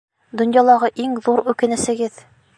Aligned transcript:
—Донъялағы 0.41 0.89
иң 1.05 1.13
ҙур 1.29 1.45
үкенесегеҙ? 1.55 2.21